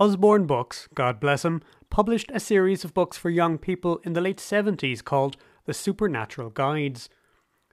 [0.00, 4.22] Usborne Books, God bless him, published a series of books for young people in the
[4.22, 7.10] late 70s called The Supernatural Guides.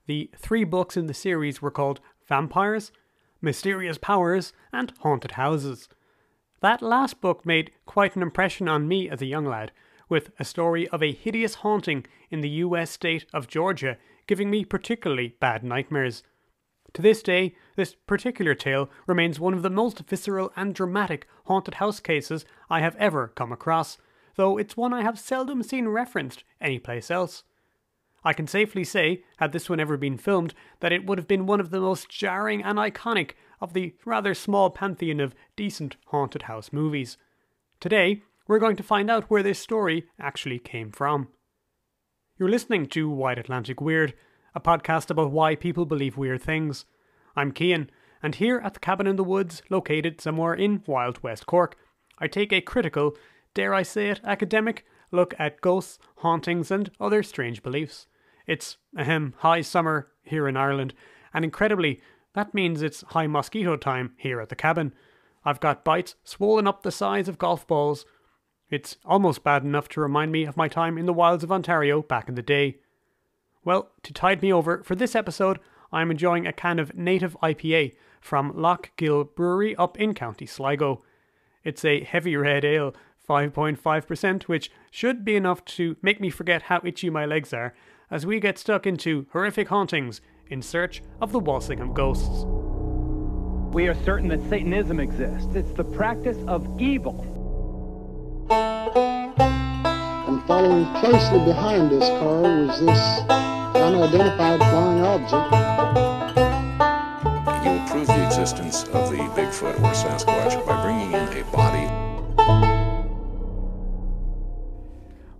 [0.07, 2.91] The three books in the series were called Vampires,
[3.39, 5.87] Mysterious Powers, and Haunted Houses.
[6.59, 9.71] That last book made quite an impression on me as a young lad,
[10.09, 13.97] with a story of a hideous haunting in the US state of Georgia
[14.27, 16.23] giving me particularly bad nightmares.
[16.93, 21.75] To this day, this particular tale remains one of the most visceral and dramatic haunted
[21.75, 23.97] house cases I have ever come across,
[24.35, 27.43] though it's one I have seldom seen referenced anyplace else.
[28.23, 31.45] I can safely say, had this one ever been filmed, that it would have been
[31.45, 36.43] one of the most jarring and iconic of the rather small pantheon of decent haunted
[36.43, 37.17] house movies.
[37.79, 41.29] Today, we're going to find out where this story actually came from.
[42.37, 44.13] You're listening to Wide Atlantic Weird,
[44.57, 46.85] a podcast about why people believe weird things.
[47.35, 47.91] I'm Cian,
[48.23, 51.77] and here at the cabin in the woods, located somewhere in Wild West Cork,
[52.17, 53.15] I take a critical,
[53.53, 58.07] dare I say it, academic look at ghosts, hauntings, and other strange beliefs.
[58.47, 60.95] It's, ahem, high summer here in Ireland,
[61.35, 62.01] and incredibly,
[62.33, 64.91] that means it's high mosquito time here at the cabin.
[65.45, 68.07] I've got bites swollen up the size of golf balls.
[68.71, 72.01] It's almost bad enough to remind me of my time in the wilds of Ontario
[72.01, 72.79] back in the day.
[73.67, 75.59] Well, to tide me over, for this episode,
[75.91, 81.03] I'm enjoying a can of native IPA from Lough Gill Brewery up in County Sligo.
[81.65, 82.95] It's a heavy red ale,
[83.27, 87.73] 5.5%, which should be enough to make me forget how itchy my legs are
[88.09, 92.45] as we get stuck into horrific hauntings in search of the Walsingham ghosts.
[93.73, 95.55] We are certain that Satanism exists.
[95.55, 97.35] It's the practice of evil.
[98.49, 103.46] And following closely behind this car was this
[103.87, 105.53] unidentified flying object.
[107.63, 111.87] You will prove the existence of the Bigfoot or Sasquatch by bringing in a body.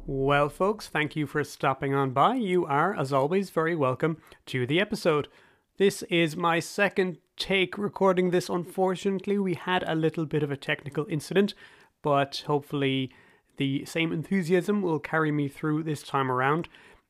[0.06, 2.36] Well, folks, thank you for stopping on by.
[2.36, 4.16] You are, as always, very welcome
[4.46, 5.28] to the episode.
[5.75, 8.47] This is my second take recording this.
[8.47, 11.53] Unfortunately, we had a little bit of a technical incident,
[12.02, 13.12] but hopefully,
[13.58, 16.69] the same enthusiasm will carry me through this time around.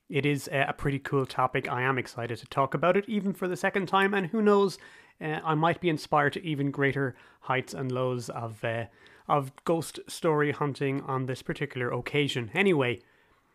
[0.10, 1.70] It is a pretty cool topic.
[1.70, 4.78] I am excited to talk about it, even for the second time, and who knows,
[5.20, 8.86] uh, I might be inspired to even greater heights and lows of uh,
[9.28, 12.50] of ghost story hunting on this particular occasion.
[12.54, 13.02] Anyway,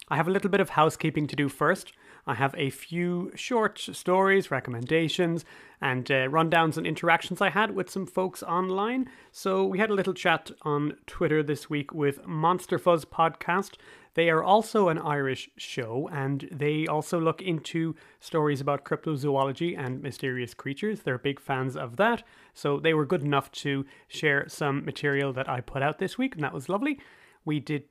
[0.09, 1.95] I have a little bit of housekeeping to do first.
[2.27, 5.45] I have a few short stories, recommendations,
[5.81, 9.09] and uh, rundowns and interactions I had with some folks online.
[9.33, 13.75] So we had a little chat on Twitter this week with Monster Fuzz Podcast.
[14.15, 20.03] They are also an Irish show, and they also look into stories about cryptozoology and
[20.03, 21.01] mysterious creatures.
[21.01, 22.23] They're big fans of that,
[22.55, 26.35] so they were good enough to share some material that I put out this week,
[26.35, 27.01] and that was lovely.
[27.45, 27.85] We did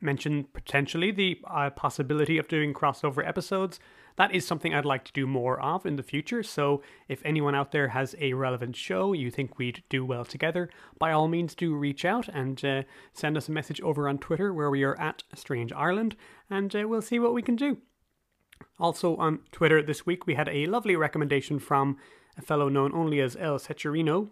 [0.00, 3.80] mention potentially the uh, possibility of doing crossover episodes.
[4.16, 6.42] That is something I'd like to do more of in the future.
[6.42, 10.68] So, if anyone out there has a relevant show you think we'd do well together,
[10.98, 12.82] by all means do reach out and uh,
[13.14, 16.16] send us a message over on Twitter where we are at Strange Ireland,
[16.50, 17.78] and uh, we'll see what we can do.
[18.78, 21.96] Also on Twitter this week, we had a lovely recommendation from
[22.36, 24.30] a fellow known only as El Secherino,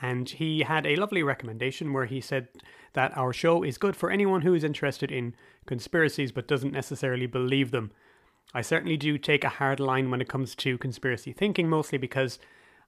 [0.00, 2.48] and he had a lovely recommendation where he said
[2.94, 5.34] that our show is good for anyone who is interested in
[5.66, 7.92] conspiracies but doesn't necessarily believe them.
[8.54, 12.38] I certainly do take a hard line when it comes to conspiracy thinking, mostly because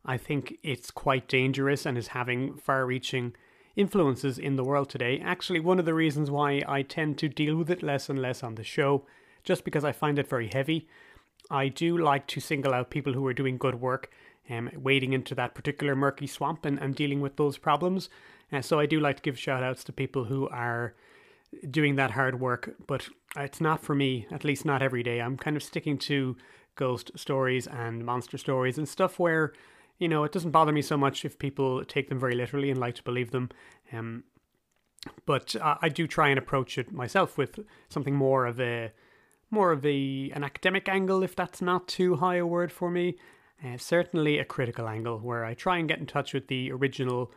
[0.05, 3.35] I think it's quite dangerous and is having far reaching
[3.77, 5.21] influences in the world today.
[5.21, 8.43] Actually, one of the reasons why I tend to deal with it less and less
[8.43, 9.07] on the show,
[9.45, 10.89] just because I find it very heavy.
[11.51, 14.11] I do like to single out people who are doing good work
[14.51, 18.09] um, wading into that particular murky swamp and, and dealing with those problems.
[18.53, 20.95] Uh, so I do like to give shout outs to people who are
[21.71, 25.21] doing that hard work, but it's not for me, at least not every day.
[25.21, 26.37] I'm kind of sticking to
[26.75, 29.53] ghost stories and monster stories and stuff where,
[29.99, 32.81] you know, it doesn't bother me so much if people take them very literally and
[32.81, 33.51] like to believe them.
[33.93, 34.25] Um,
[35.27, 37.59] but I do try and approach it myself with
[37.89, 38.93] something more of a
[39.51, 43.17] more of a an academic angle, if that's not too high a word for me.
[43.65, 47.33] Uh, certainly a critical angle where I try and get in touch with the original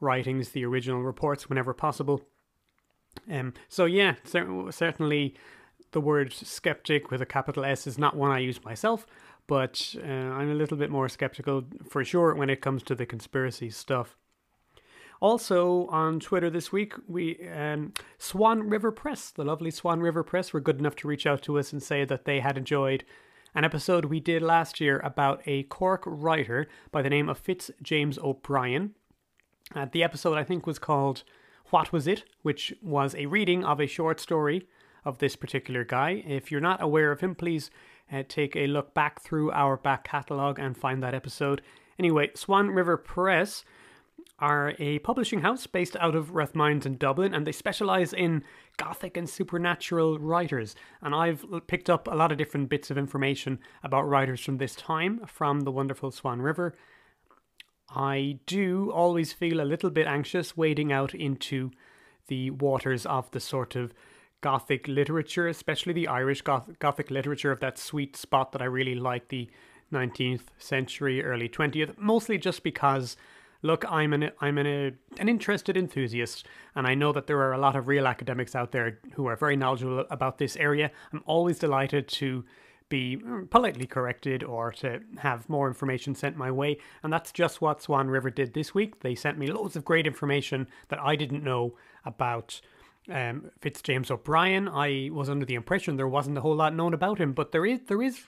[0.00, 2.22] writings, the original reports whenever possible.
[3.30, 5.34] Um, so yeah, cer- certainly
[5.92, 9.06] the word skeptic with a capital S is not one I use myself,
[9.46, 13.06] but uh, I'm a little bit more skeptical for sure when it comes to the
[13.06, 14.16] conspiracy stuff.
[15.20, 20.52] Also on Twitter this week, we um, Swan River Press, the lovely Swan River Press,
[20.52, 23.04] were good enough to reach out to us and say that they had enjoyed
[23.54, 27.70] an episode we did last year about a Cork writer by the name of Fitz
[27.82, 28.94] James O'Brien.
[29.74, 31.24] Uh, the episode, I think, was called
[31.70, 34.66] What Was It, which was a reading of a short story
[35.04, 36.22] of this particular guy.
[36.26, 37.70] If you're not aware of him, please
[38.12, 41.62] uh, take a look back through our back catalogue and find that episode.
[41.98, 43.64] Anyway, Swan River Press
[44.38, 48.42] are a publishing house based out of Rathmines in Dublin, and they specialise in
[48.80, 50.74] gothic and supernatural writers.
[51.02, 54.74] And I've picked up a lot of different bits of information about writers from this
[54.74, 56.74] time from the wonderful Swan River.
[57.94, 61.70] I do always feel a little bit anxious wading out into
[62.28, 63.92] the waters of the sort of
[64.40, 68.94] Gothic literature, especially the Irish Goth- Gothic literature of that sweet spot that I really
[68.94, 69.50] like, the
[69.92, 73.18] 19th century, early 20th, mostly just because
[73.62, 77.52] look, I'm an I'm an, a, an interested enthusiast, and I know that there are
[77.52, 80.90] a lot of real academics out there who are very knowledgeable about this area.
[81.12, 82.44] I'm always delighted to
[82.88, 83.16] be
[83.50, 88.08] politely corrected or to have more information sent my way, and that's just what Swan
[88.08, 89.00] River did this week.
[89.00, 92.60] They sent me loads of great information that I didn't know about.
[93.08, 94.68] Um, Fitzjames O'Brien.
[94.68, 97.64] I was under the impression there wasn't a whole lot known about him, but there
[97.64, 98.20] is there is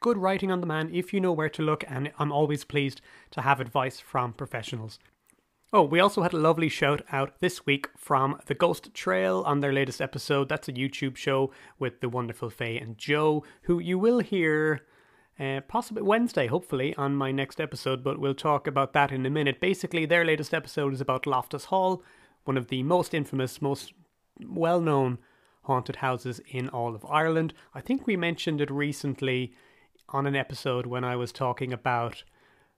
[0.00, 3.00] good writing on the man if you know where to look, and I'm always pleased
[3.32, 4.98] to have advice from professionals.
[5.72, 9.60] Oh, we also had a lovely shout out this week from The Ghost Trail on
[9.60, 10.48] their latest episode.
[10.48, 14.82] That's a YouTube show with the wonderful Faye and Joe, who you will hear
[15.38, 19.30] uh, possibly Wednesday, hopefully, on my next episode, but we'll talk about that in a
[19.30, 19.58] minute.
[19.60, 22.04] Basically, their latest episode is about Loftus Hall,
[22.44, 23.92] one of the most infamous, most
[24.46, 25.18] well known
[25.62, 27.52] haunted houses in all of Ireland.
[27.74, 29.54] I think we mentioned it recently
[30.08, 32.24] on an episode when I was talking about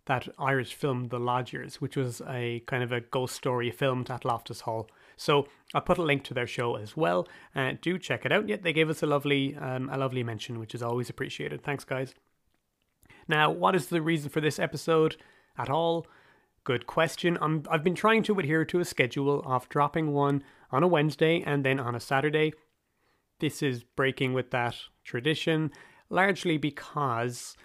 [0.07, 4.25] that Irish film, The Lodgers, which was a kind of a ghost story filmed at
[4.25, 4.89] Loftus Hall.
[5.17, 7.27] So I'll put a link to their show as well.
[7.55, 8.49] Uh, do check it out.
[8.49, 11.63] Yet they gave us a lovely, um, a lovely mention, which is always appreciated.
[11.63, 12.15] Thanks, guys.
[13.29, 15.17] Now, what is the reason for this episode
[15.59, 16.07] at all?
[16.63, 17.39] Good question.
[17.41, 21.43] i I've been trying to adhere to a schedule of dropping one on a Wednesday
[21.45, 22.53] and then on a Saturday.
[23.41, 25.73] This is breaking with that tradition
[26.11, 27.57] largely because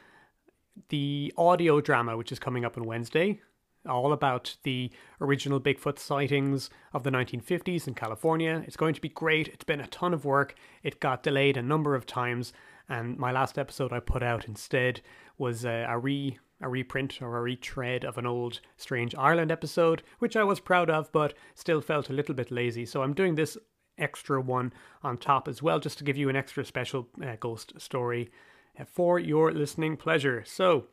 [0.89, 3.41] the audio drama, which is coming up on Wednesday,
[3.87, 8.63] all about the original Bigfoot sightings of the 1950s in California.
[8.67, 9.47] It's going to be great.
[9.47, 10.55] It's been a ton of work.
[10.83, 12.53] It got delayed a number of times,
[12.87, 15.01] and my last episode I put out instead
[15.37, 20.03] was a, a re a reprint or a retread of an old Strange Ireland episode,
[20.19, 22.85] which I was proud of, but still felt a little bit lazy.
[22.85, 23.57] So I'm doing this
[24.01, 27.73] extra one on top as well, just to give you an extra special uh, ghost
[27.77, 28.31] story
[28.79, 30.43] uh, for your listening pleasure.
[30.45, 30.87] So,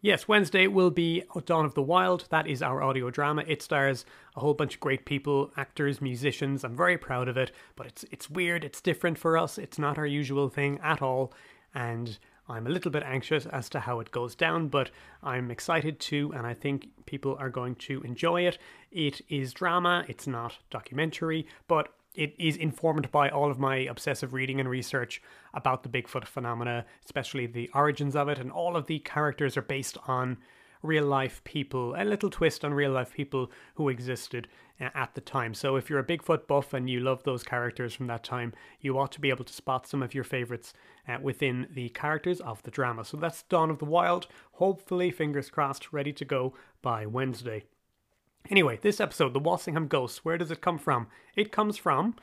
[0.00, 2.26] yes, Wednesday will be Dawn of the Wild.
[2.30, 3.44] That is our audio drama.
[3.46, 4.04] It stars
[4.36, 6.64] a whole bunch of great people, actors, musicians.
[6.64, 8.64] I'm very proud of it, but it's it's weird.
[8.64, 9.58] It's different for us.
[9.58, 11.32] It's not our usual thing at all,
[11.74, 12.18] and
[12.52, 14.90] I'm a little bit anxious as to how it goes down, but
[15.22, 18.58] I'm excited too, and I think people are going to enjoy it.
[18.90, 24.34] It is drama, it's not documentary, but it is informed by all of my obsessive
[24.34, 25.22] reading and research
[25.54, 29.62] about the Bigfoot phenomena, especially the origins of it, and all of the characters are
[29.62, 30.36] based on
[30.82, 34.46] real life people, a little twist on real life people who existed
[34.94, 35.54] at the time.
[35.54, 38.98] So if you're a Bigfoot buff and you love those characters from that time, you
[38.98, 40.72] ought to be able to spot some of your favorites
[41.08, 43.04] uh, within the characters of the drama.
[43.04, 44.26] So that's Dawn of the Wild.
[44.52, 47.64] Hopefully, fingers crossed, ready to go by Wednesday.
[48.50, 51.06] Anyway, this episode, The Walsingham Ghosts, where does it come from?
[51.36, 52.16] It comes from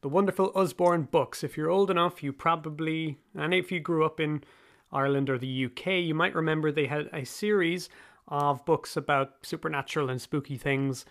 [0.00, 1.42] the wonderful Usborne books.
[1.42, 4.44] If you're old enough, you probably, and if you grew up in
[4.92, 7.88] Ireland or the UK, you might remember they had a series
[8.28, 11.04] of books about supernatural and spooky things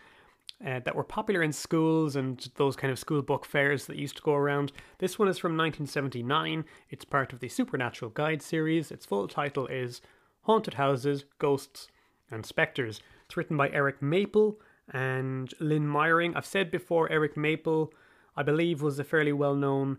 [0.63, 4.15] uh, that were popular in schools and those kind of school book fairs that used
[4.17, 4.71] to go around.
[4.99, 6.65] This one is from 1979.
[6.89, 8.91] It's part of the Supernatural Guide series.
[8.91, 10.01] Its full title is
[10.41, 11.87] Haunted Houses, Ghosts,
[12.31, 13.01] and Spectres.
[13.25, 14.59] It's written by Eric Maple
[14.91, 16.35] and Lynn Myring.
[16.35, 17.91] I've said before, Eric Maple,
[18.35, 19.97] I believe, was a fairly well known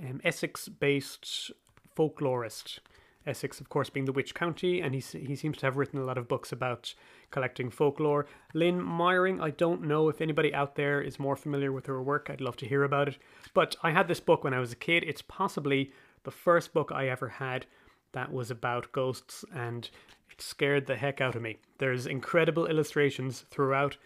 [0.00, 1.52] um, Essex based
[1.96, 2.78] folklorist.
[3.26, 6.04] Essex, of course, being the witch county, and he, he seems to have written a
[6.04, 6.94] lot of books about
[7.30, 8.26] collecting folklore.
[8.54, 12.28] Lynn Myring, I don't know if anybody out there is more familiar with her work.
[12.28, 13.18] I'd love to hear about it.
[13.54, 15.04] But I had this book when I was a kid.
[15.06, 15.92] It's possibly
[16.24, 17.66] the first book I ever had
[18.12, 19.88] that was about ghosts, and
[20.30, 21.58] it scared the heck out of me.
[21.78, 23.96] There's incredible illustrations throughout,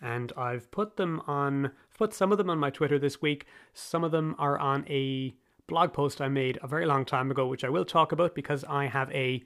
[0.00, 3.46] and I've put them on, put some of them on my Twitter this week.
[3.72, 5.34] Some of them are on a
[5.66, 8.64] blog post I made a very long time ago, which I will talk about because
[8.64, 9.44] I have a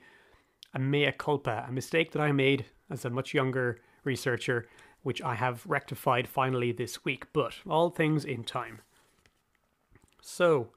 [0.72, 4.68] a mea culpa, a mistake that I made as a much younger researcher,
[5.02, 8.80] which I have rectified finally this week, but all things in time.
[10.22, 10.68] So,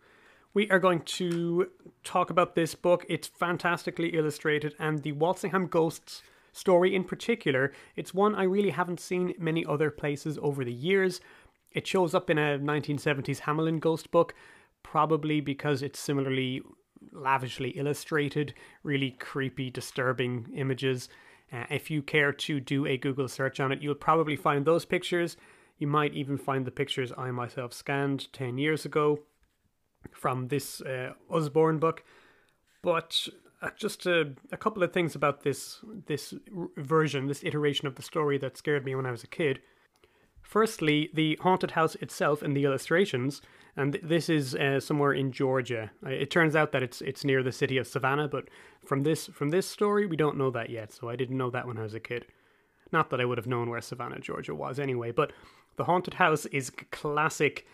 [0.53, 1.69] we are going to
[2.03, 3.05] talk about this book.
[3.07, 6.23] It's fantastically illustrated, and the Walsingham Ghosts
[6.53, 11.19] story in particular, it's one I really haven't seen many other places over the years.
[11.71, 14.35] It shows up in a 1970s Hamlyn ghost book,
[14.83, 16.61] probably because it's similarly
[17.11, 21.09] lavishly illustrated, really creepy, disturbing images.
[21.51, 24.85] Uh, if you care to do a Google search on it, you'll probably find those
[24.85, 25.37] pictures.
[25.77, 29.19] You might even find the pictures I myself scanned 10 years ago
[30.11, 32.03] from this uh, Usborne book.
[32.81, 33.27] But
[33.61, 36.33] uh, just a, a, couple of things about this this
[36.75, 39.61] version, this iteration of the story that scared me when I was a kid.
[40.43, 43.41] Firstly, the haunted house itself and the illustrations,
[43.75, 45.89] and this is uh, somewhere in Georgia.
[46.05, 48.49] It turns out that it's it's near the city of Savannah, but
[48.85, 50.93] from this from this story, we don't know that yet.
[50.93, 52.27] So I didn't know that when I was a kid.
[52.91, 55.11] Not that I would have known where Savannah, Georgia was anyway.
[55.11, 55.33] But
[55.77, 57.65] the haunted house is classic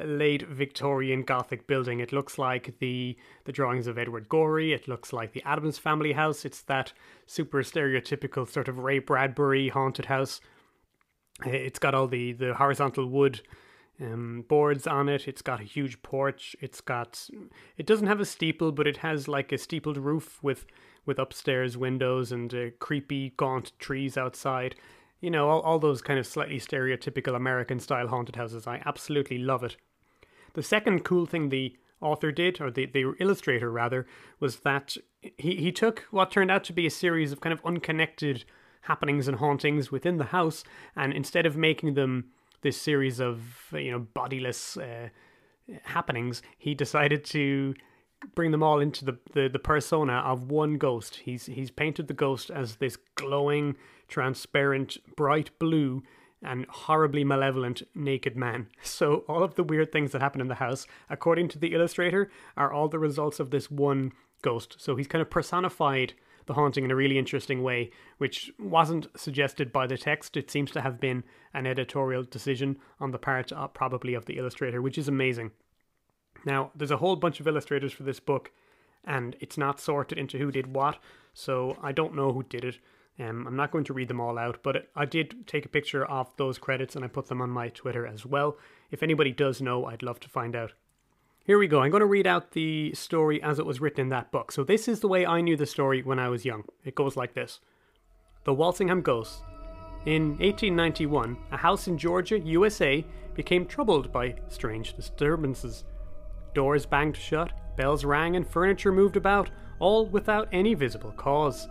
[0.00, 1.98] uh, late Victorian Gothic building.
[1.98, 3.16] It looks like the
[3.46, 4.72] the drawings of Edward Gorey.
[4.72, 6.44] It looks like the Addams Family house.
[6.44, 6.92] It's that
[7.26, 10.40] super stereotypical sort of Ray Bradbury haunted house
[11.46, 13.40] it's got all the, the horizontal wood
[14.00, 15.26] um, boards on it.
[15.26, 16.56] It's got a huge porch.
[16.60, 17.28] It's got
[17.76, 20.66] it doesn't have a steeple, but it has like a steepled roof with
[21.06, 24.74] with upstairs windows and uh, creepy gaunt trees outside.
[25.20, 28.66] You know, all, all those kind of slightly stereotypical American style haunted houses.
[28.66, 29.76] I absolutely love it.
[30.54, 34.06] The second cool thing the author did, or the, the illustrator rather,
[34.38, 37.60] was that he, he took what turned out to be a series of kind of
[37.64, 38.44] unconnected
[38.88, 40.64] happenings and hauntings within the house,
[40.96, 42.30] and instead of making them
[42.62, 43.40] this series of
[43.72, 45.08] you know bodiless uh,
[45.82, 47.74] happenings, he decided to
[48.34, 51.20] bring them all into the, the, the persona of one ghost.
[51.24, 53.76] He's he's painted the ghost as this glowing,
[54.08, 56.02] transparent, bright blue
[56.42, 58.68] and horribly malevolent naked man.
[58.82, 62.30] So all of the weird things that happen in the house, according to the illustrator,
[62.56, 64.76] are all the results of this one ghost.
[64.78, 66.14] So he's kind of personified
[66.48, 70.36] the haunting in a really interesting way, which wasn't suggested by the text.
[70.36, 71.22] It seems to have been
[71.54, 75.52] an editorial decision on the part, uh, probably, of the illustrator, which is amazing.
[76.44, 78.50] Now, there's a whole bunch of illustrators for this book,
[79.04, 80.98] and it's not sorted into who did what,
[81.32, 82.78] so I don't know who did it.
[83.20, 86.04] Um, I'm not going to read them all out, but I did take a picture
[86.04, 88.56] of those credits and I put them on my Twitter as well.
[88.90, 90.72] If anybody does know, I'd love to find out.
[91.48, 91.80] Here we go.
[91.80, 94.52] I'm going to read out the story as it was written in that book.
[94.52, 96.64] So, this is the way I knew the story when I was young.
[96.84, 97.60] It goes like this
[98.44, 99.40] The Walsingham Ghosts.
[100.04, 103.02] In 1891, a house in Georgia, USA,
[103.32, 105.84] became troubled by strange disturbances.
[106.52, 111.66] Doors banged shut, bells rang, and furniture moved about, all without any visible cause.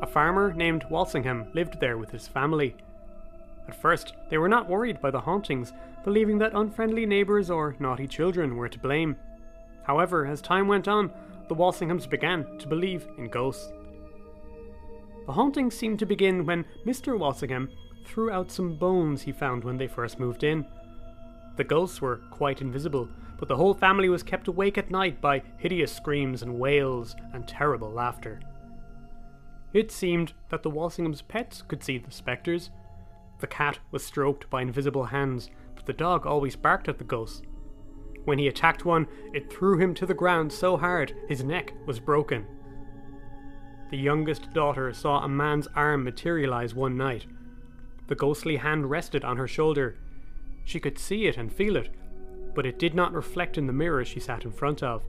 [0.00, 2.74] A farmer named Walsingham lived there with his family.
[3.68, 5.72] At first, they were not worried by the hauntings,
[6.04, 9.16] believing that unfriendly neighbours or naughty children were to blame.
[9.84, 11.10] However, as time went on,
[11.48, 13.72] the Walsinghams began to believe in ghosts.
[15.26, 17.18] The hauntings seemed to begin when Mr.
[17.18, 17.70] Walsingham
[18.04, 20.66] threw out some bones he found when they first moved in.
[21.56, 25.42] The ghosts were quite invisible, but the whole family was kept awake at night by
[25.56, 28.40] hideous screams and wails and terrible laughter.
[29.72, 32.70] It seemed that the Walsingham's pets could see the spectres,
[33.40, 37.42] the cat was stroked by invisible hands, but the dog always barked at the ghosts.
[38.24, 42.00] When he attacked one, it threw him to the ground so hard his neck was
[42.00, 42.46] broken.
[43.90, 47.26] The youngest daughter saw a man's arm materialize one night.
[48.06, 49.98] The ghostly hand rested on her shoulder.
[50.64, 51.90] She could see it and feel it,
[52.54, 55.04] but it did not reflect in the mirror she sat in front of.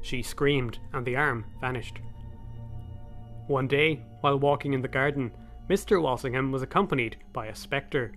[0.00, 2.00] She screamed, and the arm vanished.
[3.46, 5.32] One day, while walking in the garden,
[5.70, 6.02] Mr.
[6.02, 8.10] Walsingham was accompanied by a spectre.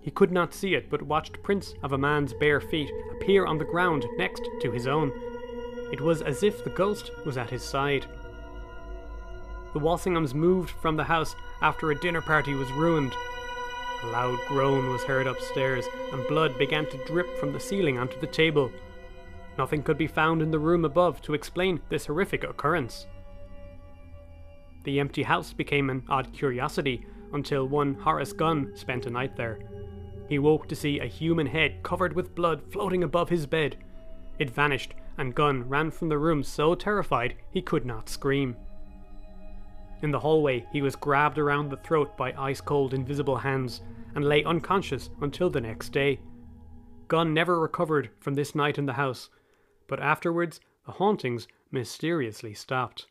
[0.00, 3.58] He could not see it, but watched prints of a man's bare feet appear on
[3.58, 5.10] the ground next to his own.
[5.92, 8.06] It was as if the ghost was at his side.
[9.72, 13.16] The Walsinghams moved from the house after a dinner party was ruined.
[14.04, 18.20] A loud groan was heard upstairs, and blood began to drip from the ceiling onto
[18.20, 18.70] the table.
[19.58, 23.08] Nothing could be found in the room above to explain this horrific occurrence.
[24.86, 29.58] The empty house became an odd curiosity until one Horace Gunn spent a night there.
[30.28, 33.78] He woke to see a human head covered with blood floating above his bed.
[34.38, 38.56] It vanished, and Gunn ran from the room so terrified he could not scream.
[40.02, 43.80] In the hallway, he was grabbed around the throat by ice cold, invisible hands
[44.14, 46.20] and lay unconscious until the next day.
[47.08, 49.30] Gunn never recovered from this night in the house,
[49.88, 53.08] but afterwards the hauntings mysteriously stopped.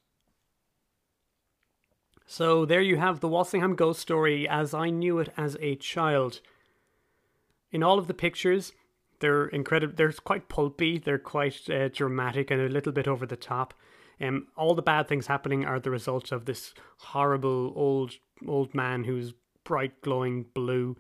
[2.25, 6.41] So there you have the Walsingham ghost story as I knew it as a child.
[7.72, 8.74] In all of the pictures,
[9.20, 9.94] they're incredible.
[9.96, 10.98] They're quite pulpy.
[10.98, 13.74] They're quite uh, dramatic and a little bit over the top.
[14.20, 18.13] Um, all the bad things happening are the result of this horrible old
[18.48, 20.96] old man who's bright glowing blue.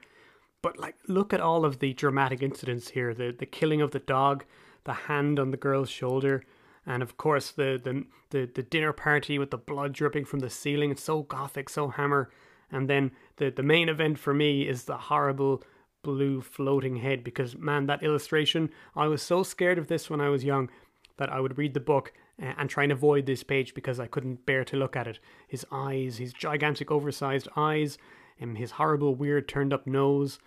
[0.61, 3.99] But like look at all of the dramatic incidents here, the the killing of the
[3.99, 4.45] dog,
[4.83, 6.43] the hand on the girl's shoulder,
[6.85, 10.49] and of course the the the, the dinner party with the blood dripping from the
[10.49, 10.91] ceiling.
[10.91, 12.29] It's so gothic, so hammer.
[12.71, 15.63] And then the the main event for me is the horrible
[16.03, 20.29] blue floating head because man that illustration I was so scared of this when I
[20.29, 20.69] was young
[21.17, 24.07] that I would read the book uh, and try and avoid this page because I
[24.07, 25.19] couldn't bear to look at it.
[25.47, 27.97] His eyes, his gigantic oversized eyes,
[28.39, 30.39] and his horrible weird turned up nose.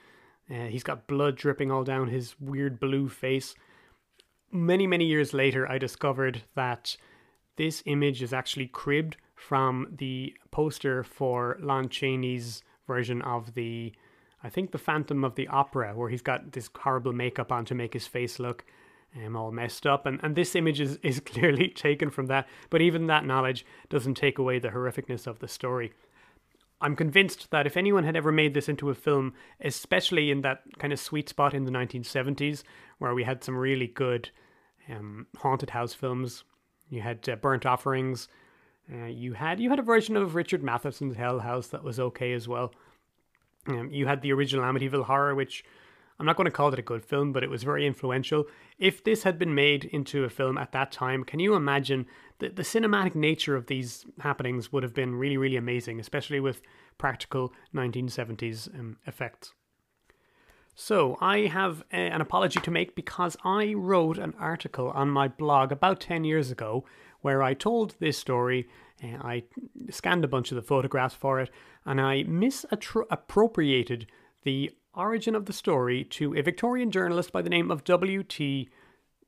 [0.50, 3.54] Uh, he's got blood dripping all down his weird blue face.
[4.50, 6.97] Many, many years later, I discovered that
[7.57, 13.93] this image is actually cribbed from the poster for Lon Chaney's version of the,
[14.43, 17.75] I think, the Phantom of the Opera, where he's got this horrible makeup on to
[17.75, 18.64] make his face look
[19.25, 20.07] um, all messed up.
[20.07, 24.14] And, and this image is, is clearly taken from that, but even that knowledge doesn't
[24.14, 25.93] take away the horrificness of the story.
[26.81, 30.62] I'm convinced that if anyone had ever made this into a film, especially in that
[30.78, 32.62] kind of sweet spot in the 1970s,
[32.99, 34.31] where we had some really good
[34.90, 36.45] um, haunted house films,
[36.88, 38.28] you had uh, Burnt Offerings,
[38.93, 42.33] uh, you had you had a version of Richard Matheson's Hell House that was okay
[42.33, 42.73] as well.
[43.67, 45.62] Um, you had the original Amityville Horror, which
[46.19, 48.47] I'm not going to call it a good film, but it was very influential.
[48.78, 52.07] If this had been made into a film at that time, can you imagine
[52.38, 56.62] the, the cinematic nature of these happenings would have been really, really amazing, especially with
[56.97, 59.55] practical 1970s um, effects.
[60.80, 65.26] So, I have a, an apology to make because I wrote an article on my
[65.26, 66.85] blog about 10 years ago
[67.20, 68.68] where I told this story.
[69.02, 69.42] I
[69.90, 71.50] scanned a bunch of the photographs for it
[71.85, 74.06] and I misappropriated
[74.44, 78.68] the origin of the story to a Victorian journalist by the name of W.T.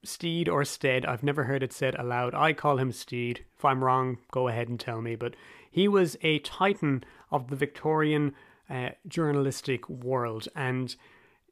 [0.05, 1.05] Steed or Stead.
[1.05, 2.33] I've never heard it said aloud.
[2.33, 3.45] I call him Steed.
[3.59, 5.17] If I'm wrong, go ahead and tell me.
[5.17, 5.35] But
[5.69, 7.03] he was a titan
[7.33, 8.37] of the Victorian
[8.71, 10.95] uh, journalistic world, and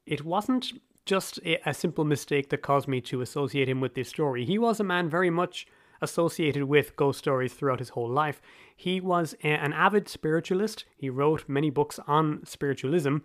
[0.09, 0.73] it wasn't
[1.05, 4.43] just a, a simple mistake that caused me to associate him with this story.
[4.43, 5.67] He was a man very much
[6.01, 8.41] associated with ghost stories throughout his whole life.
[8.75, 10.85] He was a, an avid spiritualist.
[10.97, 13.17] He wrote many books on spiritualism,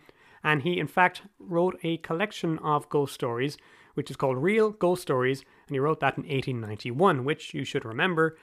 [0.43, 3.57] and he, in fact, wrote a collection of ghost stories,
[3.95, 7.85] which is called Real Ghost Stories, and he wrote that in 1891, which you should
[7.85, 8.37] remember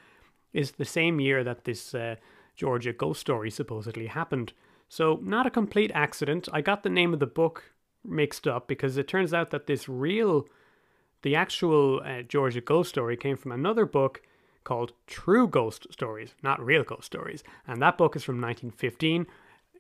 [0.54, 2.16] is the same year that this uh,
[2.56, 4.54] Georgia ghost story supposedly happened.
[4.90, 6.50] So, not a complete accident.
[6.52, 7.72] I got the name of the book
[8.04, 10.48] mixed up because it turns out that this real,
[11.22, 14.22] the actual uh, Georgia ghost story came from another book
[14.64, 17.44] called True Ghost Stories, not Real Ghost Stories.
[17.68, 19.26] And that book is from 1915,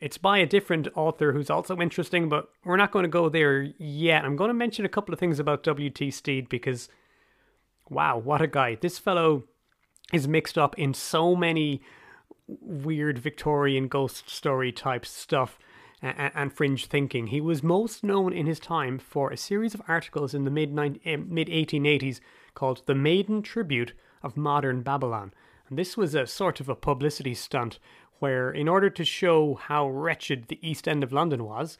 [0.01, 3.61] it's by a different author who's also interesting, but we're not going to go there
[3.77, 4.25] yet.
[4.25, 6.09] I'm going to mention a couple of things about W.T.
[6.09, 6.89] Steed because,
[7.87, 8.75] wow, what a guy.
[8.81, 9.43] This fellow
[10.11, 11.83] is mixed up in so many
[12.47, 15.59] weird Victorian ghost story type stuff
[16.01, 17.27] and, and fringe thinking.
[17.27, 20.77] He was most known in his time for a series of articles in the mid
[21.05, 22.19] eh, mid 1880s
[22.53, 25.33] called "The Maiden Tribute of Modern Babylon."
[25.69, 27.79] And this was a sort of a publicity stunt
[28.19, 31.77] where, in order to show how wretched the East End of London was,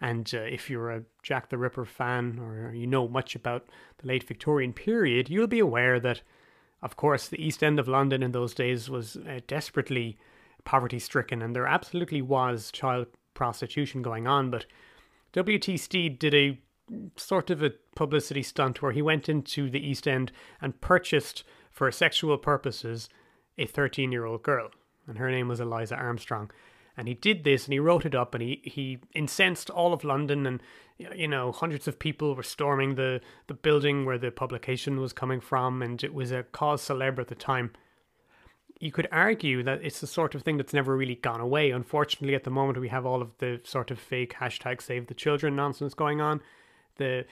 [0.00, 3.66] and uh, if you're a Jack the Ripper fan or you know much about
[3.98, 6.22] the late Victorian period, you'll be aware that,
[6.82, 10.18] of course, the East End of London in those days was uh, desperately
[10.64, 14.50] poverty stricken and there absolutely was child prostitution going on.
[14.50, 14.66] But
[15.32, 15.76] W.T.
[15.76, 16.58] Steed did a
[17.16, 21.92] sort of a publicity stunt where he went into the East End and purchased, for
[21.92, 23.08] sexual purposes,
[23.58, 24.70] a 13 year old girl
[25.06, 26.50] and her name was Eliza Armstrong.
[26.96, 30.04] And he did this and he wrote it up and he, he incensed all of
[30.04, 30.62] London and
[30.98, 35.40] you know hundreds of people were storming the, the building where the publication was coming
[35.40, 37.72] from and it was a cause celebre at the time.
[38.78, 41.70] You could argue that it's the sort of thing that's never really gone away.
[41.70, 45.14] Unfortunately, at the moment we have all of the sort of fake hashtag save the
[45.14, 46.40] children nonsense going on.
[46.96, 47.24] The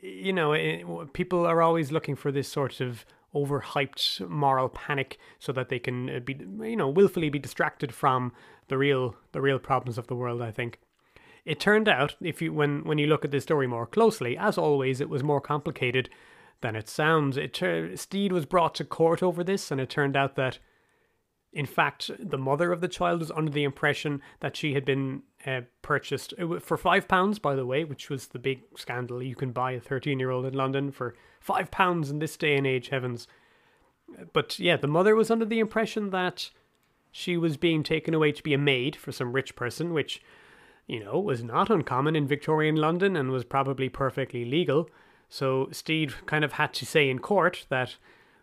[0.00, 5.52] you know it, people are always looking for this sort of overhyped moral panic so
[5.52, 8.32] that they can uh, be you know willfully be distracted from
[8.68, 10.78] the real the real problems of the world i think
[11.44, 14.58] it turned out if you when when you look at this story more closely as
[14.58, 16.08] always it was more complicated
[16.60, 17.60] than it sounds it
[17.98, 20.58] steed was brought to court over this and it turned out that
[21.52, 25.22] in fact, the mother of the child was under the impression that she had been
[25.46, 29.22] uh, purchased uh, for five pounds, by the way, which was the big scandal.
[29.22, 32.56] You can buy a 13 year old in London for five pounds in this day
[32.56, 33.26] and age, heavens.
[34.32, 36.50] But yeah, the mother was under the impression that
[37.10, 40.22] she was being taken away to be a maid for some rich person, which,
[40.86, 44.88] you know, was not uncommon in Victorian London and was probably perfectly legal.
[45.28, 47.96] So Steed kind of had to say in court that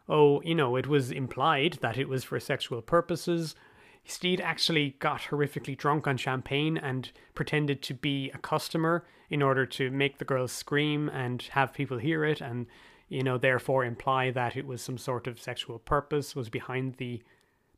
[0.10, 3.56] oh, you know, it was implied that it was for sexual purposes.
[4.04, 9.66] Steed actually got horrifically drunk on champagne and pretended to be a customer in order
[9.68, 12.66] to make the girls scream and have people hear it and
[13.08, 17.22] you know therefore imply that it was some sort of sexual purpose was behind the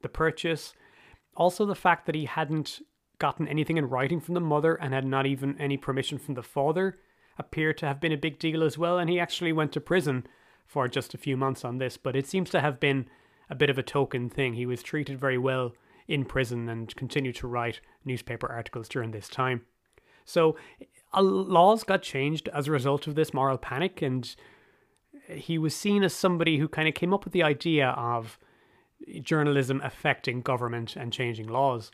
[0.02, 0.74] the purchase
[1.36, 2.82] also the fact that he hadn't
[3.20, 6.44] gotten anything in writing from the mother and had not even any permission from the
[6.44, 6.98] father
[7.38, 10.26] appeared to have been a big deal as well and he actually went to prison
[10.71, 13.05] for just a few months on this but it seems to have been
[13.49, 15.73] a bit of a token thing he was treated very well
[16.07, 19.62] in prison and continued to write newspaper articles during this time
[20.25, 20.55] so
[21.13, 24.34] uh, laws got changed as a result of this moral panic, and
[25.27, 28.39] he was seen as somebody who kind of came up with the idea of
[29.21, 31.91] journalism affecting government and changing laws.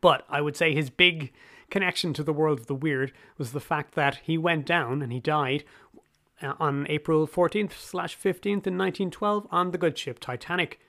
[0.00, 1.32] But I would say his big
[1.70, 5.12] connection to the world of the weird was the fact that he went down and
[5.12, 5.64] he died
[6.42, 10.80] on April 14th slash 15th in 1912 on the good ship Titanic.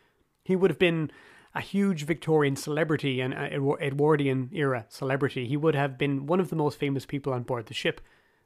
[0.44, 1.12] He would have been
[1.56, 5.48] a huge Victorian celebrity and Edwardian era celebrity.
[5.48, 8.02] He would have been one of the most famous people on board the ship.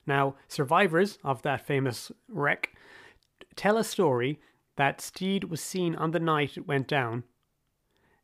[0.05, 2.73] Now, survivors of that famous wreck
[3.55, 4.39] tell a story
[4.77, 7.23] that Steed was seen on the night it went down,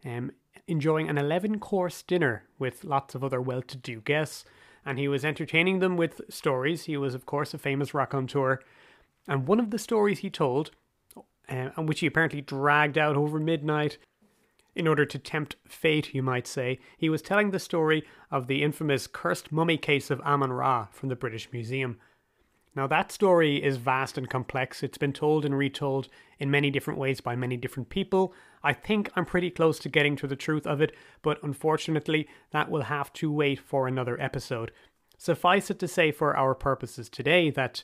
[0.06, 0.32] um,
[0.68, 4.46] enjoying an 11 course dinner with lots of other well to do guests,
[4.88, 6.86] and he was entertaining them with stories.
[6.86, 8.62] He was, of course, a famous raconteur.
[9.28, 10.72] And one of the stories he told,
[11.16, 11.22] uh,
[11.76, 13.98] and which he apparently dragged out over midnight,
[14.76, 18.64] in order to tempt fate, you might say, he was telling the story of the
[18.64, 21.98] infamous cursed mummy case of Amun Ra from the British Museum.
[22.74, 24.84] Now, that story is vast and complex.
[24.84, 26.08] It's been told and retold
[26.40, 28.34] in many different ways by many different people.
[28.64, 32.70] I think I'm pretty close to getting to the truth of it, but unfortunately, that
[32.70, 34.72] will have to wait for another episode.
[35.18, 37.84] Suffice it to say, for our purposes today, that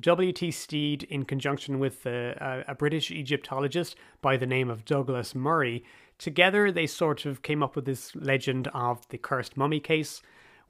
[0.00, 0.50] W.T.
[0.52, 5.84] Steed, in conjunction with uh, a British Egyptologist by the name of Douglas Murray,
[6.22, 10.22] Together, they sort of came up with this legend of the cursed mummy case,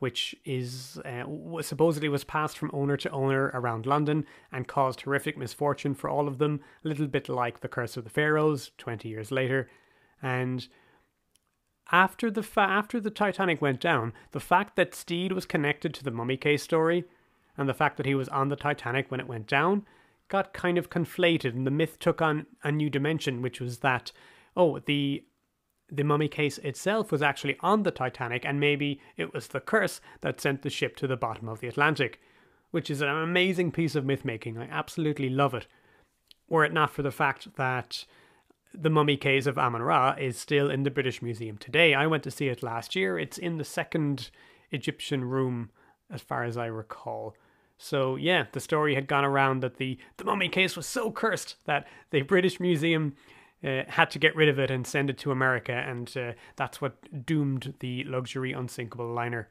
[0.03, 1.23] which is uh,
[1.63, 6.27] supposedly was passed from owner to owner around London and caused horrific misfortune for all
[6.27, 9.71] of them, a little bit like the curse of the pharaohs 20 years later.
[10.21, 10.67] And
[11.93, 16.03] after the fa- after the Titanic went down, the fact that Steed was connected to
[16.03, 17.05] the mummy case story
[17.57, 19.87] and the fact that he was on the Titanic when it went down
[20.27, 24.11] got kind of conflated and the myth took on a new dimension which was that
[24.57, 25.23] oh the
[25.95, 30.01] the mummy case itself was actually on the Titanic, and maybe it was the curse
[30.23, 32.21] that sent the ship to the bottom of the Atlantic,
[32.71, 34.57] which is an amazing piece of myth making.
[34.57, 35.67] I absolutely love it.
[36.49, 38.07] Were it not for the fact that
[38.75, 41.93] the mummy case of Amun Ra is still in the British Museum today.
[41.93, 43.19] I went to see it last year.
[43.19, 44.31] It's in the second
[44.71, 45.71] Egyptian room,
[46.11, 47.37] as far as I recall.
[47.77, 51.57] So yeah, the story had gone around that the, the mummy case was so cursed
[51.67, 53.15] that the British Museum
[53.65, 56.81] uh, had to get rid of it and send it to America, and uh, that's
[56.81, 59.49] what doomed the luxury unsinkable liner.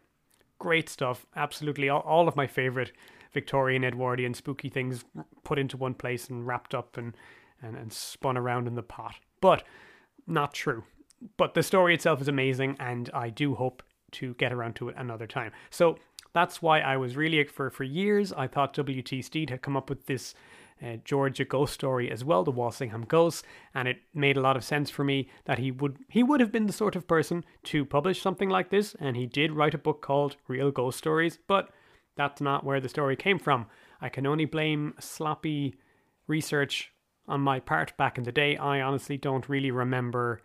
[0.60, 1.90] Great stuff, absolutely.
[1.90, 2.92] All, all of my favorite
[3.34, 5.06] Victorian, Edwardian, spooky things
[5.44, 7.16] put into one place and wrapped up and,
[7.62, 9.16] and, and spun around in the pot.
[9.40, 9.64] But
[10.28, 10.84] not true.
[11.38, 14.96] But the story itself is amazing, and I do hope to get around to it
[14.98, 15.52] another time.
[15.70, 15.98] So
[16.34, 19.22] that's why I was really for for years I thought W.T.
[19.22, 20.34] Steed had come up with this
[20.84, 24.64] uh, Georgia ghost story as well, the Walsingham Ghosts, and it made a lot of
[24.64, 27.86] sense for me that he would he would have been the sort of person to
[27.86, 31.70] publish something like this, and he did write a book called Real Ghost Stories, but
[32.16, 33.68] that's not where the story came from.
[34.02, 35.76] I can only blame sloppy
[36.28, 36.92] research
[37.28, 38.58] on my part back in the day.
[38.58, 40.42] I honestly don't really remember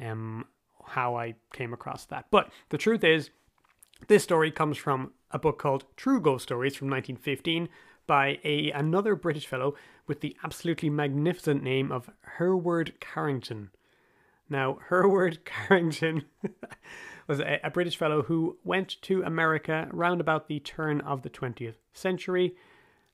[0.00, 0.46] um,
[0.84, 2.26] how I came across that.
[2.30, 3.30] But the truth is,
[4.08, 7.68] this story comes from a book called True Ghost Stories from 1915
[8.06, 9.74] by a another British fellow
[10.06, 13.70] with the absolutely magnificent name of Hereward Carrington.
[14.48, 16.24] Now, Hereward Carrington
[17.26, 21.30] was a, a, British fellow who went to America around about the turn of the
[21.30, 22.54] 20th century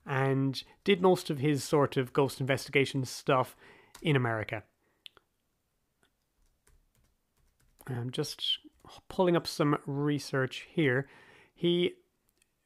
[0.05, 3.57] and did most of his sort of ghost investigation stuff
[4.03, 4.64] in America.
[7.87, 8.59] I'm just
[9.09, 11.09] pulling up some research here.
[11.55, 11.95] He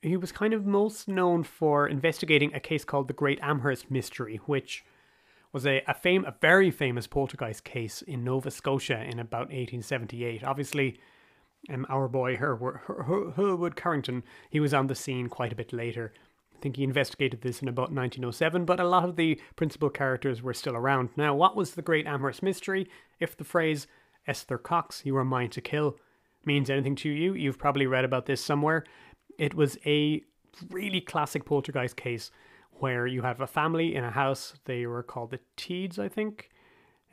[0.02, 4.40] he was kind of most known for investigating a case called the Great Amherst Mystery,
[4.46, 4.84] which
[5.52, 10.44] was a, a, fame, a very famous poltergeist case in Nova Scotia in about 1878.
[10.44, 11.00] Obviously,
[11.70, 16.12] um, our boy Hereward, Carrington, he was on the scene quite a bit later.
[16.54, 20.42] I think he investigated this in about 1907, but a lot of the principal characters
[20.42, 21.10] were still around.
[21.16, 22.88] Now, what was the Great Amherst Mystery?
[23.18, 23.86] If the phrase
[24.26, 25.98] Esther Cox, you are mine to kill,
[26.46, 28.84] means anything to you, you've probably read about this somewhere.
[29.38, 30.22] It was a
[30.70, 32.30] really classic poltergeist case
[32.78, 34.54] where you have a family in a house.
[34.64, 36.50] They were called the Teeds, I think.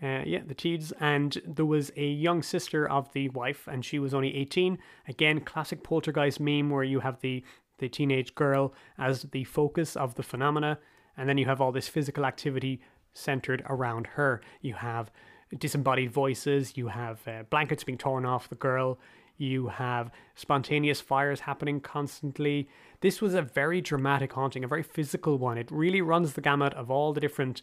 [0.01, 3.99] Uh, yeah, the Teeds, and there was a young sister of the wife, and she
[3.99, 4.77] was only 18.
[5.07, 7.43] Again, classic poltergeist meme where you have the,
[7.77, 10.77] the teenage girl as the focus of the phenomena,
[11.15, 12.81] and then you have all this physical activity
[13.13, 14.41] centered around her.
[14.61, 15.09] You have
[15.57, 18.99] disembodied voices, you have uh, blankets being torn off the girl,
[19.37, 22.69] you have spontaneous fires happening constantly.
[23.01, 25.57] This was a very dramatic haunting, a very physical one.
[25.57, 27.61] It really runs the gamut of all the different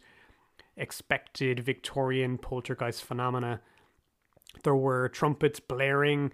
[0.77, 3.61] expected Victorian poltergeist phenomena.
[4.63, 6.31] There were trumpets blaring,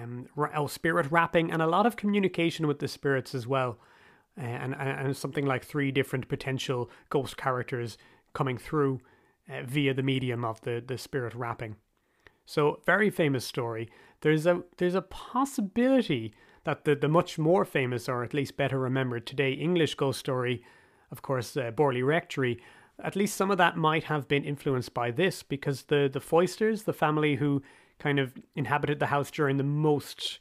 [0.00, 3.78] um, oh, spirit rapping, and a lot of communication with the spirits as well.
[4.36, 7.98] And, and something like three different potential ghost characters
[8.34, 9.00] coming through
[9.50, 11.74] uh, via the medium of the, the spirit rapping.
[12.46, 13.90] So, very famous story.
[14.20, 18.78] There's a there's a possibility that the, the much more famous, or at least better
[18.78, 20.62] remembered today, English ghost story,
[21.10, 22.60] of course, uh, Borley Rectory,
[23.02, 26.84] at least some of that might have been influenced by this because the the Foysters,
[26.84, 27.62] the family who
[27.98, 30.38] kind of inhabited the house during the most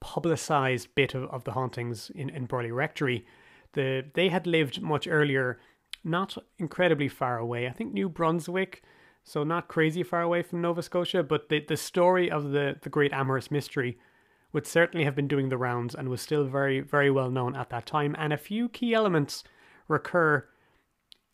[0.00, 3.26] publicized bit of, of the hauntings in, in Borley Rectory,
[3.72, 5.58] the they had lived much earlier,
[6.04, 7.66] not incredibly far away.
[7.66, 8.82] I think New Brunswick,
[9.26, 12.88] so not crazy far away from Nova Scotia, but the, the story of the, the
[12.88, 13.98] Great Amherst Mystery
[14.52, 17.68] would certainly have been doing the rounds and was still very, very well known at
[17.70, 18.14] that time.
[18.18, 19.42] And a few key elements
[19.88, 20.46] recur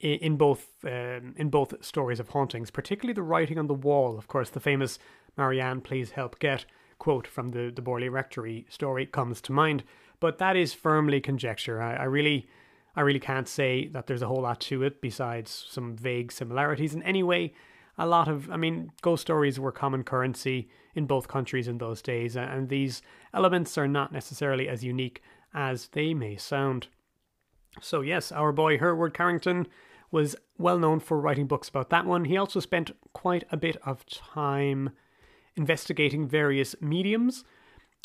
[0.01, 4.17] in, in both um, in both stories of hauntings, particularly the writing on the wall.
[4.17, 4.99] Of course, the famous
[5.37, 6.65] Marianne, please help get
[6.99, 9.85] quote from the, the Borley Rectory story comes to mind.
[10.19, 11.83] But that is firmly conjecture.
[11.83, 12.49] I, I really
[12.97, 16.95] I really can't say that there's a whole lot to it besides some vague similarities.
[16.95, 17.53] And anyway,
[17.99, 22.03] a lot of, I mean, ghost stories were common currency in both countries in those
[22.03, 23.03] days, and these
[23.35, 25.23] elements are not necessarily as unique
[25.55, 26.89] as they may sound.
[27.81, 29.67] So, yes, our boy Hereward Carrington
[30.11, 32.27] was well known for writing books about that one.
[32.27, 34.91] He also spent quite a bit of time
[35.57, 37.45] investigating various mediums.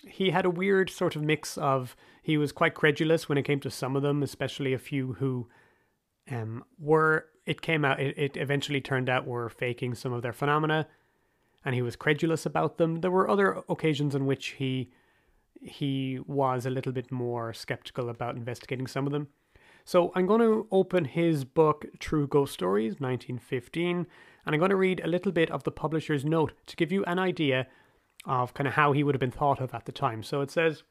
[0.06, 3.60] He had a weird sort of mix of he was quite credulous when it came
[3.62, 5.48] to some of them, especially a few who
[6.30, 10.34] um, were it came out it, it eventually turned out were faking some of their
[10.34, 10.88] phenomena
[11.66, 13.02] and he was credulous about them.
[13.02, 14.90] There were other occasions in which he
[15.60, 19.28] he was a little bit more skeptical about investigating some of them.
[19.84, 24.08] So I'm going to open his book, True Ghost Stories, 1915, and
[24.46, 27.18] I'm going to read a little bit of the publisher's note to give you an
[27.18, 27.68] idea
[28.26, 30.24] of kind of how he would have been thought of at the time.
[30.24, 30.84] So it says,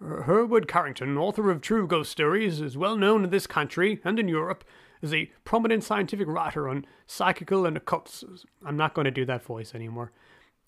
[0.00, 4.28] Hereward Carrington, author of True Ghost Stories, is well known in this country and in
[4.28, 4.64] Europe
[5.02, 8.22] as a prominent scientific writer on psychical and occult.
[8.64, 10.12] I'm not going to do that voice anymore.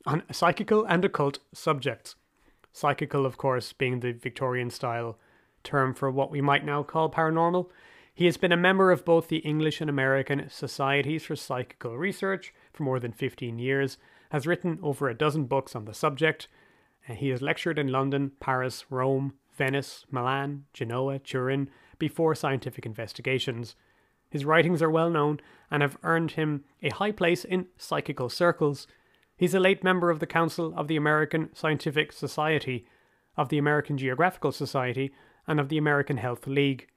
[0.07, 2.17] On psychical and occult subjects.
[2.73, 5.19] Psychical, of course, being the Victorian style
[5.63, 7.69] term for what we might now call paranormal.
[8.15, 12.53] He has been a member of both the English and American Societies for Psychical Research
[12.73, 13.97] for more than 15 years,
[14.31, 16.49] has written over a dozen books on the subject,
[17.09, 21.69] and he has lectured in London, Paris, Rome, Venice, Milan, Genoa, Turin
[21.99, 23.77] before scientific investigations.
[24.33, 28.87] His writings are well known and have earned him a high place in psychical circles.
[29.37, 32.87] He's a late member of the Council of the American Scientific Society,
[33.37, 35.13] of the American Geographical Society,
[35.47, 36.89] and of the American Health League.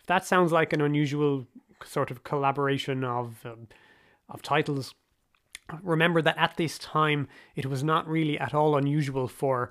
[0.00, 1.46] If that sounds like an unusual
[1.84, 3.68] sort of collaboration of um,
[4.30, 4.94] of titles,
[5.82, 9.70] remember that at this time it was not really at all unusual for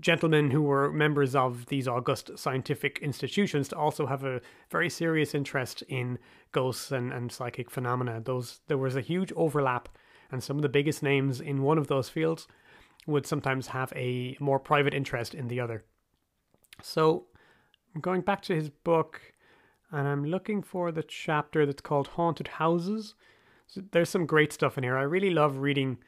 [0.00, 5.34] gentlemen who were members of these august scientific institutions to also have a very serious
[5.34, 6.18] interest in
[6.52, 8.20] ghosts and, and psychic phenomena.
[8.20, 9.88] Those there was a huge overlap,
[10.30, 12.46] and some of the biggest names in one of those fields
[13.06, 15.84] would sometimes have a more private interest in the other.
[16.82, 17.26] So
[17.94, 19.20] I'm going back to his book
[19.92, 23.14] and I'm looking for the chapter that's called Haunted Houses.
[23.66, 24.96] So there's some great stuff in here.
[24.96, 25.98] I really love reading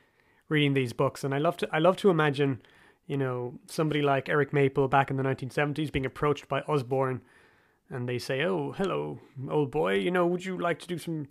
[0.49, 2.63] reading these books and I love to I love to imagine,
[3.07, 7.21] you know, somebody like Eric Maple back in the 1970s being approached by Usborne
[7.89, 11.29] and they say, "Oh, hello, old boy, you know, would you like to do some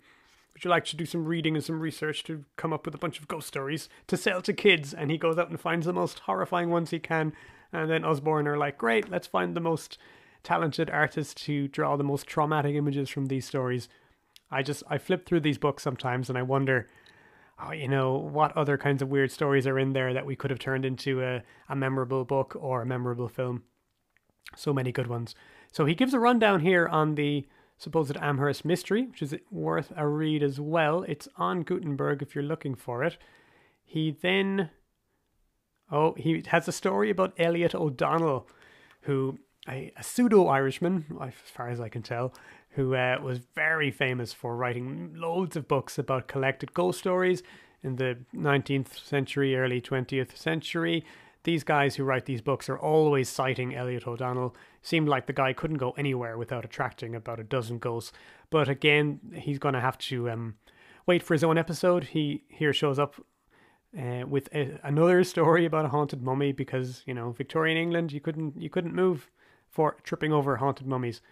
[0.54, 2.98] would you like to do some reading and some research to come up with a
[2.98, 5.92] bunch of ghost stories to sell to kids?" And he goes out and finds the
[5.92, 7.34] most horrifying ones he can
[7.72, 9.98] and then Usborne are like, great, let's find the most
[10.42, 13.88] talented artist to draw the most traumatic images from these stories.
[14.50, 16.88] I just I flip through these books sometimes and I wonder,
[17.58, 20.50] oh, you know, what other kinds of weird stories are in there that we could
[20.50, 23.62] have turned into a, a memorable book or a memorable film.
[24.54, 25.34] So many good ones.
[25.72, 27.46] So he gives a rundown here on the
[27.78, 31.02] supposed Amherst mystery, which is worth a read as well.
[31.02, 33.18] It's on Gutenberg if you're looking for it.
[33.84, 34.70] He then
[35.90, 38.48] Oh, he has a story about Elliot O'Donnell,
[39.02, 39.38] who
[39.68, 42.34] a, a pseudo Irishman, as far as I can tell,
[42.76, 47.42] who uh, was very famous for writing loads of books about collected ghost stories
[47.82, 51.02] in the 19th century, early 20th century.
[51.44, 54.54] These guys who write these books are always citing Elliot O'Donnell.
[54.82, 58.12] Seemed like the guy couldn't go anywhere without attracting about a dozen ghosts.
[58.50, 60.56] But again, he's going to have to um,
[61.06, 62.04] wait for his own episode.
[62.04, 63.14] He here shows up
[63.98, 68.20] uh, with a, another story about a haunted mummy because you know Victorian England you
[68.20, 69.30] couldn't you couldn't move
[69.70, 71.22] for tripping over haunted mummies.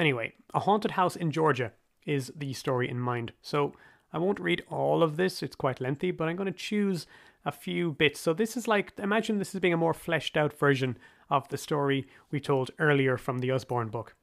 [0.00, 1.72] Anyway, a haunted house in Georgia
[2.06, 3.32] is the story in mind.
[3.42, 3.74] So
[4.14, 7.06] I won't read all of this; it's quite lengthy, but I'm going to choose
[7.44, 8.18] a few bits.
[8.18, 10.96] So this is like imagine this as being a more fleshed out version
[11.28, 14.16] of the story we told earlier from the Usborne book.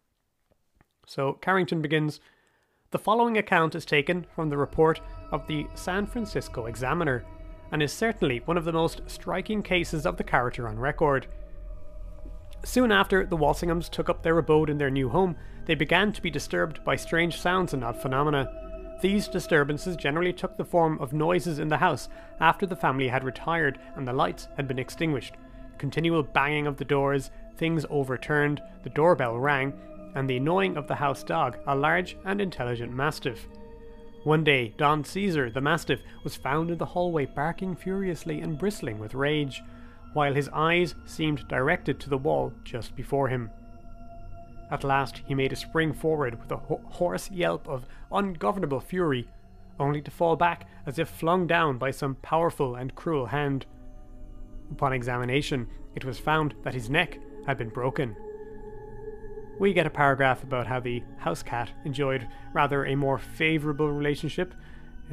[1.06, 2.20] So Carrington begins.
[2.90, 5.00] The following account is taken from the report
[5.32, 7.24] of the San Francisco Examiner
[7.72, 11.28] and is certainly one of the most striking cases of the character on record.
[12.64, 16.22] Soon after the Walsinghams took up their abode in their new home, they began to
[16.22, 18.50] be disturbed by strange sounds and odd phenomena.
[19.02, 23.24] These disturbances generally took the form of noises in the house after the family had
[23.24, 25.36] retired and the lights had been extinguished.
[25.78, 29.74] Continual banging of the doors, things overturned, the doorbell rang,
[30.16, 33.48] and the annoying of the house dog, a large and intelligent mastiff.
[34.24, 39.00] One day, Don Caesar, the mastiff, was found in the hallway barking furiously and bristling
[39.00, 39.62] with rage,
[40.18, 43.52] while his eyes seemed directed to the wall just before him.
[44.72, 49.28] At last, he made a spring forward with a ho- hoarse yelp of ungovernable fury,
[49.80, 53.68] only to fall back as if flung down by some powerful and cruel hand.
[54.72, 58.16] Upon examination, it was found that his neck had been broken.
[59.60, 64.56] We get a paragraph about how the house cat enjoyed rather a more favourable relationship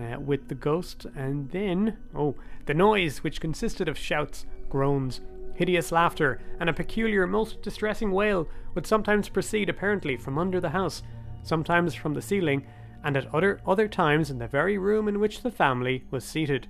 [0.01, 5.21] uh, with the ghost, and then, oh, the noise, which consisted of shouts, groans,
[5.55, 10.71] hideous laughter, and a peculiar, most distressing wail, would sometimes proceed apparently from under the
[10.71, 11.01] house,
[11.45, 12.67] sometimes from the ceiling,
[13.05, 16.67] and at other other times in the very room in which the family was seated.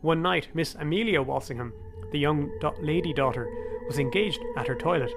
[0.00, 1.72] One night, Miss Amelia Walsingham,
[2.10, 3.46] the young do- lady daughter,
[3.86, 5.12] was engaged at her toilet,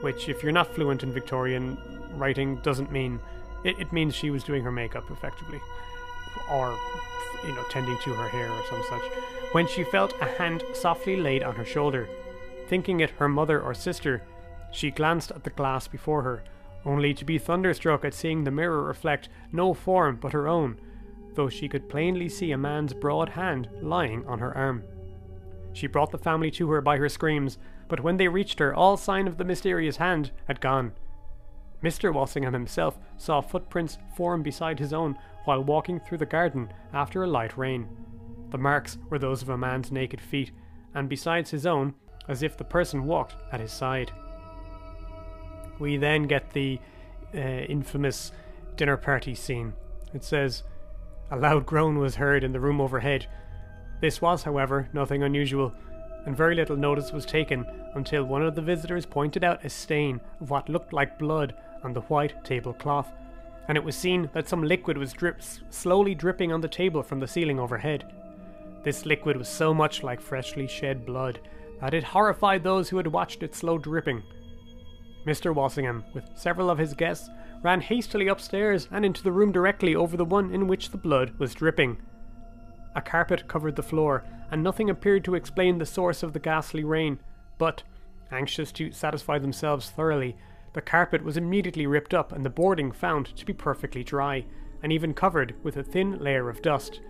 [0.00, 1.76] which, if you're not fluent in Victorian
[2.14, 3.20] writing, doesn't mean
[3.62, 5.60] it, it means she was doing her makeup effectively,
[6.50, 6.76] or
[7.46, 9.02] you know, tending to her hair or some such.
[9.52, 12.08] When she felt a hand softly laid on her shoulder,
[12.68, 14.22] thinking it her mother or sister,
[14.72, 16.42] she glanced at the glass before her,
[16.84, 20.78] only to be thunderstruck at seeing the mirror reflect no form but her own,
[21.34, 24.82] though she could plainly see a man's broad hand lying on her arm.
[25.72, 28.96] She brought the family to her by her screams, but when they reached her, all
[28.96, 30.92] sign of the mysterious hand had gone.
[31.86, 32.12] Mr.
[32.12, 37.28] Walsingham himself saw footprints form beside his own while walking through the garden after a
[37.28, 37.86] light rain.
[38.50, 40.50] The marks were those of a man's naked feet,
[40.96, 41.94] and besides his own,
[42.26, 44.10] as if the person walked at his side.
[45.78, 46.80] We then get the
[47.32, 48.32] uh, infamous
[48.74, 49.72] dinner party scene.
[50.12, 50.64] It says,
[51.30, 53.28] A loud groan was heard in the room overhead.
[54.00, 55.72] This was, however, nothing unusual,
[56.24, 60.20] and very little notice was taken until one of the visitors pointed out a stain
[60.40, 63.10] of what looked like blood on the white tablecloth,
[63.68, 67.20] and it was seen that some liquid was drip- slowly dripping on the table from
[67.20, 68.12] the ceiling overhead.
[68.82, 71.40] This liquid was so much like freshly shed blood
[71.80, 74.22] that it horrified those who had watched its slow dripping.
[75.26, 75.52] Mr.
[75.52, 77.28] Walsingham, with several of his guests,
[77.62, 81.36] ran hastily upstairs and into the room directly over the one in which the blood
[81.38, 81.96] was dripping.
[82.94, 86.84] A carpet covered the floor, and nothing appeared to explain the source of the ghastly
[86.84, 87.18] rain,
[87.58, 87.82] but,
[88.30, 90.36] anxious to satisfy themselves thoroughly,
[90.76, 94.44] the carpet was immediately ripped up and the boarding found to be perfectly dry,
[94.82, 97.00] and even covered with a thin layer of dust.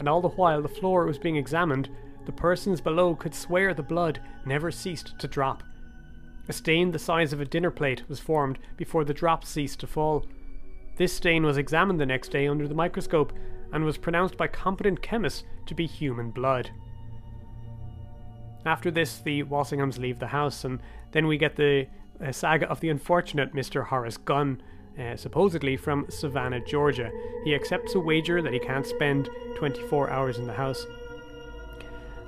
[0.00, 1.88] And all the while the floor was being examined,
[2.26, 5.62] the persons below could swear the blood never ceased to drop.
[6.48, 9.86] A stain the size of a dinner plate was formed before the drops ceased to
[9.86, 10.26] fall.
[10.96, 13.32] This stain was examined the next day under the microscope
[13.72, 16.72] and was pronounced by competent chemists to be human blood.
[18.66, 20.80] After this, the Walsinghams leave the house, and
[21.12, 21.86] then we get the
[22.22, 23.84] uh, saga of the unfortunate Mr.
[23.84, 24.62] Horace Gunn,
[24.98, 27.10] uh, supposedly from Savannah, Georgia.
[27.44, 30.86] He accepts a wager that he can't spend 24 hours in the house.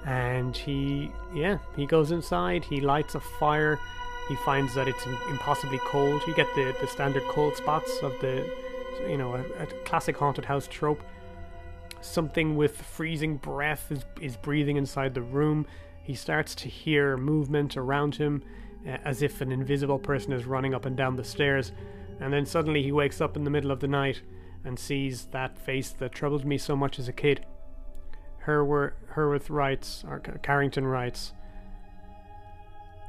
[0.04, 3.78] And he, yeah, he goes inside, he lights a fire,
[4.28, 6.22] he finds that it's impossibly cold.
[6.26, 8.50] You get the, the standard cold spots of the,
[9.08, 11.02] you know, a, a classic haunted house trope.
[12.00, 15.66] Something with freezing breath is, is breathing inside the room.
[16.02, 18.42] He starts to hear movement around him
[18.86, 21.72] as if an invisible person is running up and down the stairs.
[22.20, 24.22] And then suddenly he wakes up in the middle of the night
[24.64, 27.44] and sees that face that troubled me so much as a kid.
[28.44, 28.94] Hereward,
[29.48, 31.32] writes, or Carrington writes,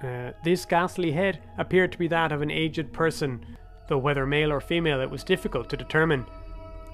[0.03, 3.45] Uh, this ghastly head appeared to be that of an aged person,
[3.87, 6.25] though whether male or female it was difficult to determine.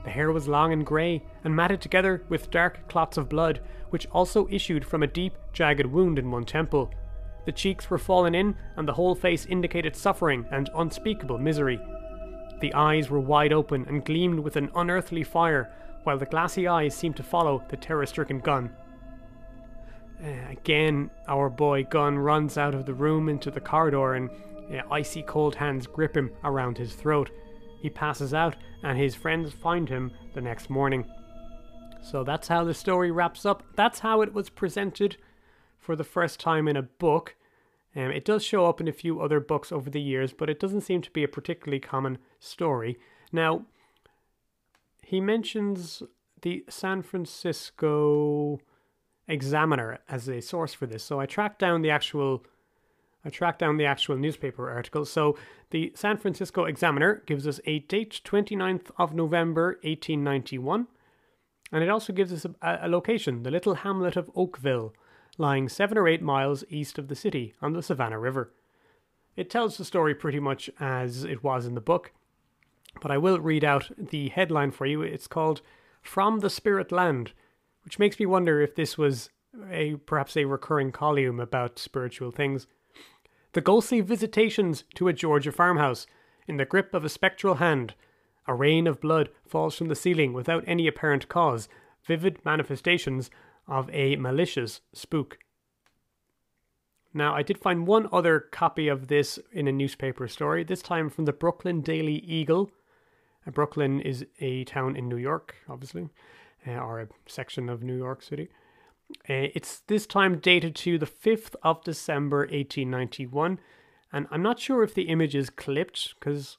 [0.03, 3.61] The hair was long and grey, and matted together with dark clots of blood,
[3.91, 6.91] which also issued from a deep, jagged wound in one temple.
[7.45, 11.79] The cheeks were fallen in, and the whole face indicated suffering and unspeakable misery.
[12.59, 15.73] The eyes were wide open and gleamed with an unearthly fire,
[16.03, 18.71] while the glassy eyes seemed to follow the terror stricken Gunn.
[20.23, 24.29] Uh, again, our boy Gunn runs out of the room into the corridor, and
[24.71, 27.31] uh, icy cold hands grip him around his throat.
[27.81, 31.05] He passes out, and his friends find him the next morning.
[32.03, 33.63] So that's how the story wraps up.
[33.75, 35.17] That's how it was presented
[35.81, 37.35] for the first time in a book.
[37.95, 40.59] Um, it does show up in a few other books over the years, but it
[40.59, 42.97] doesn't seem to be a particularly common story.
[43.33, 43.65] Now,
[45.03, 46.03] he mentions
[46.41, 48.59] the San Francisco
[49.27, 51.03] Examiner as a source for this.
[51.03, 52.45] So I tracked down the actual
[53.23, 55.05] I tracked down the actual newspaper article.
[55.05, 55.37] So
[55.69, 60.87] the San Francisco Examiner gives us a date 29th of November 1891
[61.71, 64.93] and it also gives us a, a location, the little hamlet of Oakville,
[65.37, 68.51] lying 7 or 8 miles east of the city on the Savannah River.
[69.35, 72.11] It tells the story pretty much as it was in the book,
[73.01, 75.01] but I will read out the headline for you.
[75.01, 75.61] It's called
[76.01, 77.31] From the Spirit Land
[77.83, 79.29] which makes me wonder if this was
[79.69, 82.67] a perhaps a recurring column about spiritual things.
[83.53, 86.07] The ghostly visitations to a Georgia farmhouse,
[86.47, 87.93] in the grip of a spectral hand.
[88.47, 91.69] A rain of blood falls from the ceiling without any apparent cause,
[92.03, 93.29] vivid manifestations
[93.67, 95.39] of a malicious spook.
[97.13, 101.09] Now, I did find one other copy of this in a newspaper story, this time
[101.09, 102.71] from the Brooklyn Daily Eagle.
[103.45, 106.09] Brooklyn is a town in New York, obviously
[106.67, 108.49] uh, or a section of New York City.
[109.29, 113.59] Uh, it's this time dated to the 5th of December 1891,
[114.13, 116.57] and I'm not sure if the image is clipped because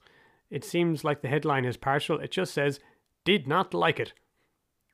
[0.50, 2.18] it seems like the headline is partial.
[2.18, 2.80] It just says,
[3.24, 4.12] Did not like it.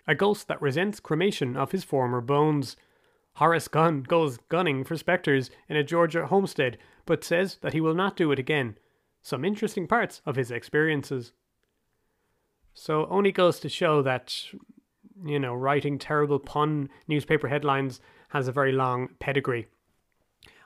[0.09, 2.77] A ghost that resents cremation of his former bones.
[3.35, 7.95] Horace Gunn goes gunning for spectres in a Georgia homestead, but says that he will
[7.95, 8.77] not do it again.
[9.23, 11.33] Some interesting parts of his experiences.
[12.75, 14.35] So only goes to show that
[15.25, 18.01] you know, writing terrible pun newspaper headlines
[18.31, 19.67] has a very long pedigree.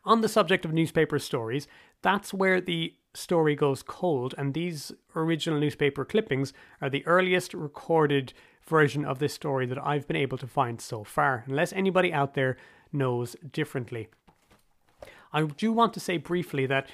[0.04, 1.68] On the subject of newspaper stories,
[2.02, 8.32] that's where the story goes cold, and these original newspaper clippings are the earliest recorded
[8.72, 12.32] version of this story that I've been able to find so far, unless anybody out
[12.32, 12.56] there
[12.90, 14.08] knows differently.
[15.30, 16.88] I do want to say briefly that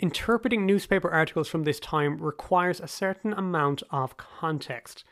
[0.00, 5.04] interpreting newspaper articles from this time requires a certain amount of context.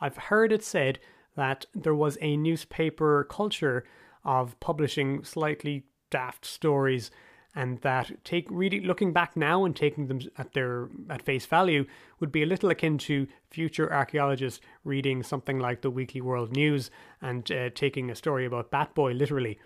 [0.00, 0.98] I've heard it said
[1.34, 3.84] that there was a newspaper culture
[4.24, 7.10] of publishing slightly daft stories
[7.56, 11.86] and that take really looking back now and taking them at their at face value
[12.20, 16.90] would be a little akin to future archaeologists reading something like the Weekly World News
[17.22, 19.58] and uh, taking a story about Bat Boy literally.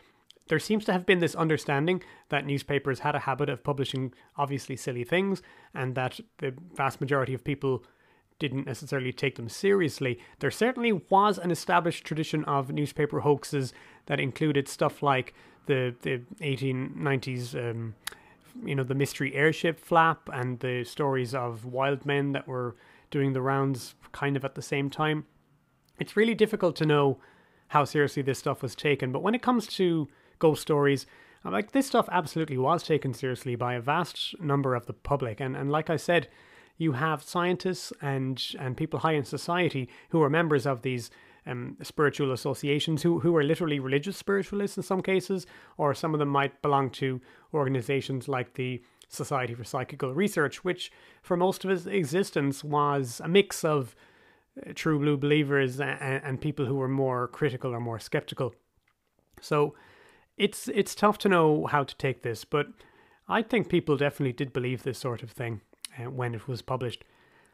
[0.47, 4.77] There seems to have been this understanding that newspapers had a habit of publishing obviously
[4.77, 5.43] silly things,
[5.75, 7.85] and that the vast majority of people
[8.41, 10.19] didn't necessarily take them seriously.
[10.41, 13.73] There certainly was an established tradition of newspaper hoaxes
[14.07, 15.35] that included stuff like
[15.67, 17.95] the the 1890s, um,
[18.65, 22.77] you know, the mystery airship flap and the stories of wild men that were
[23.11, 25.27] doing the rounds kind of at the same time.
[25.99, 27.19] It's really difficult to know
[27.69, 30.09] how seriously this stuff was taken, but when it comes to
[30.39, 31.07] ghost stories,
[31.45, 35.57] like this stuff absolutely was taken seriously by a vast number of the public, and
[35.57, 36.29] and like I said
[36.81, 41.11] you have scientists and and people high in society who are members of these
[41.47, 46.19] um, spiritual associations who, who are literally religious spiritualists in some cases, or some of
[46.19, 47.21] them might belong to
[47.55, 53.29] organizations like the Society for Psychical Research, which for most of its existence was a
[53.29, 53.97] mix of
[54.65, 58.55] uh, true blue believers and, and people who were more critical or more skeptical.
[59.41, 59.75] So
[60.37, 62.69] it's it's tough to know how to take this, but
[63.29, 65.61] I think people definitely did believe this sort of thing
[65.99, 67.05] uh, when it was published.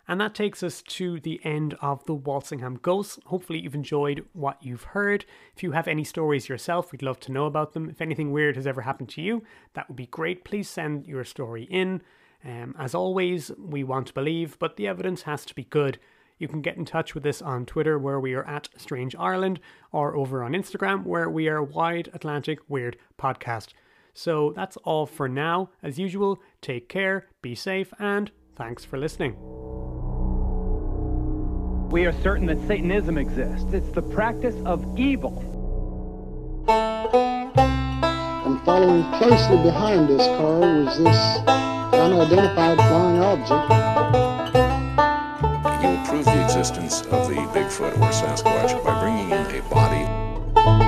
[0.08, 3.18] And that takes us to the end of the Walsingham Ghosts.
[3.26, 5.24] Hopefully, you've enjoyed what you've heard.
[5.56, 7.90] If you have any stories yourself, we'd love to know about them.
[7.90, 9.42] If anything weird has ever happened to you,
[9.74, 10.44] that would be great.
[10.44, 12.02] Please send your story in.
[12.44, 15.98] Um, as always, we want to believe, but the evidence has to be good.
[16.38, 19.58] You can get in touch with us on Twitter, where we are at Strange Ireland,
[19.90, 23.68] or over on Instagram, where we are Wide Atlantic Weird Podcast.
[24.14, 25.70] So that's all for now.
[25.82, 29.36] As usual, take care, be safe, and thanks for listening.
[31.90, 33.72] We are certain that Satanism exists.
[33.72, 35.38] It's the practice of evil.
[36.66, 41.38] And following closely behind this car was this
[41.94, 43.70] unidentified flying object.
[45.82, 50.85] You will prove the existence of the Bigfoot or Sasquatch by bringing in a body